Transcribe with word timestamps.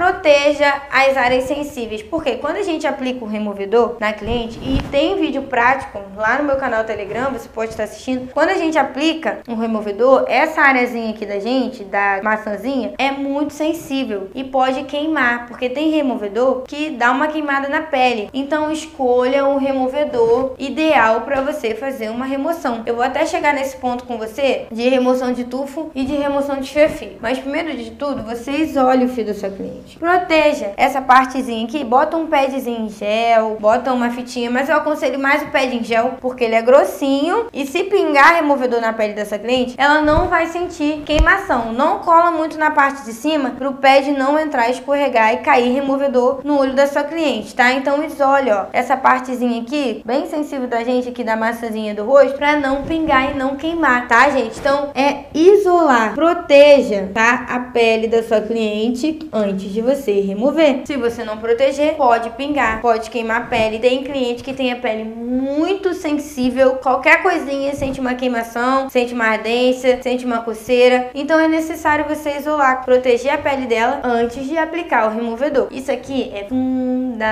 proteja 0.00 0.82
as 0.90 1.16
áreas 1.16 1.44
sensíveis. 1.44 2.02
Porque 2.02 2.36
quando 2.36 2.56
a 2.56 2.62
gente 2.62 2.86
aplica 2.86 3.24
o 3.24 3.28
removedor 3.28 3.96
na 4.00 4.12
cliente, 4.12 4.58
e 4.62 4.82
tem 4.90 5.16
vídeo 5.18 5.42
prático 5.42 6.00
lá 6.16 6.38
no 6.38 6.44
meu 6.44 6.56
canal 6.56 6.84
Telegram, 6.84 7.30
você 7.30 7.48
pode 7.48 7.70
estar 7.70 7.84
assistindo. 7.84 8.32
Quando 8.32 8.50
a 8.50 8.54
gente 8.54 8.78
aplica 8.78 9.40
um 9.48 9.54
removedor, 9.54 10.24
essa 10.26 10.62
áreazinha 10.62 11.10
aqui 11.10 11.26
da 11.26 11.38
gente, 11.38 11.84
da 11.84 12.20
maçãzinha, 12.22 12.94
é 12.98 13.10
muito 13.10 13.52
sensível 13.52 14.30
e 14.34 14.44
pode 14.44 14.84
queimar, 14.84 15.46
porque 15.46 15.68
tem 15.68 15.90
removedor 15.90 16.62
que 16.66 16.90
dá 16.90 17.10
uma 17.12 17.28
queimada 17.28 17.68
na 17.68 17.82
pele. 17.82 18.30
Então 18.32 18.70
escolha 18.70 19.46
um 19.46 19.58
removedor 19.58 20.54
ideal 20.58 21.22
para 21.22 21.40
você 21.40 21.74
fazer 21.74 22.10
uma 22.10 22.24
remoção. 22.24 22.82
Eu 22.86 22.94
vou 22.94 23.04
até 23.04 23.26
chegar 23.26 23.54
nesse 23.54 23.76
ponto 23.76 24.04
com 24.04 24.18
você 24.18 24.66
de 24.70 24.88
remoção 24.88 25.32
de 25.32 25.44
tufo 25.44 25.90
e 25.94 26.04
de 26.04 26.14
remoção 26.14 26.60
de 26.60 26.70
fio. 26.70 27.18
Mas 27.20 27.38
primeiro 27.38 27.76
de 27.76 27.90
tudo, 27.92 28.22
você 28.22 28.50
isole 28.52 29.04
o 29.04 29.08
fio 29.08 29.24
da 29.24 29.34
sua 29.34 29.50
cliente. 29.50 29.79
Proteja 29.98 30.72
essa 30.76 31.00
partezinha 31.00 31.64
aqui, 31.64 31.84
bota 31.84 32.16
um 32.16 32.26
padzinho 32.26 32.86
em 32.86 32.88
gel, 32.88 33.56
bota 33.60 33.92
uma 33.92 34.10
fitinha, 34.10 34.50
mas 34.50 34.68
eu 34.68 34.76
aconselho 34.76 35.18
mais 35.18 35.42
o 35.42 35.46
pad 35.46 35.76
em 35.76 35.84
gel 35.84 36.14
porque 36.20 36.44
ele 36.44 36.54
é 36.54 36.62
grossinho 36.62 37.46
e 37.52 37.66
se 37.66 37.84
pingar 37.84 38.34
removedor 38.34 38.80
na 38.80 38.92
pele 38.92 39.14
dessa 39.14 39.38
cliente, 39.38 39.74
ela 39.76 40.00
não 40.00 40.28
vai 40.28 40.46
sentir 40.46 41.02
queimação. 41.04 41.72
Não 41.72 41.98
cola 42.00 42.30
muito 42.30 42.58
na 42.58 42.70
parte 42.70 43.04
de 43.04 43.12
cima 43.12 43.50
para 43.50 43.68
o 43.68 43.74
pad 43.74 44.10
não 44.12 44.38
entrar, 44.38 44.70
escorregar 44.70 45.34
e 45.34 45.38
cair 45.38 45.72
removedor 45.72 46.40
no 46.44 46.58
olho 46.58 46.74
da 46.74 46.86
sua 46.86 47.04
cliente, 47.04 47.54
tá? 47.54 47.72
Então 47.72 48.02
isole, 48.04 48.50
ó, 48.50 48.66
essa 48.72 48.96
partezinha 48.96 49.62
aqui, 49.62 50.02
bem 50.04 50.26
sensível 50.26 50.68
da 50.68 50.82
gente 50.84 51.08
aqui 51.08 51.24
da 51.24 51.36
massazinha 51.36 51.94
do 51.94 52.04
rosto, 52.04 52.36
para 52.36 52.56
não 52.56 52.82
pingar 52.82 53.32
e 53.32 53.38
não 53.38 53.56
queimar, 53.56 54.08
tá, 54.08 54.30
gente? 54.30 54.58
Então 54.58 54.90
é 54.94 55.24
isolar, 55.34 56.14
proteja, 56.14 57.08
tá? 57.12 57.46
A 57.48 57.60
pele 57.60 58.08
da 58.08 58.22
sua 58.22 58.40
cliente 58.40 59.28
antes 59.70 59.72
de 59.72 59.80
você 59.80 60.20
remover. 60.20 60.82
Se 60.84 60.96
você 60.96 61.24
não 61.24 61.38
proteger, 61.38 61.94
pode 61.94 62.28
pingar, 62.30 62.82
pode 62.82 63.08
queimar 63.08 63.42
a 63.42 63.46
pele. 63.46 63.78
Tem 63.78 64.02
cliente 64.02 64.42
que 64.42 64.52
tem 64.52 64.72
a 64.72 64.76
pele 64.76 65.04
muito 65.04 65.94
sensível, 65.94 66.72
qualquer 66.76 67.22
coisinha 67.22 67.72
sente 67.74 68.00
uma 68.00 68.14
queimação, 68.14 68.90
sente 68.90 69.14
uma 69.14 69.26
ardência, 69.26 70.02
sente 70.02 70.26
uma 70.26 70.40
coceira. 70.40 71.10
Então 71.14 71.38
é 71.38 71.46
necessário 71.46 72.04
você 72.06 72.36
isolar, 72.36 72.84
proteger 72.84 73.32
a 73.32 73.38
pele 73.38 73.66
dela 73.66 74.00
antes 74.04 74.44
de 74.46 74.58
aplicar 74.58 75.06
o 75.06 75.14
removedor. 75.14 75.68
Isso 75.70 75.92
aqui 75.92 76.32
é 76.34 76.44
fundamental. 76.48 77.30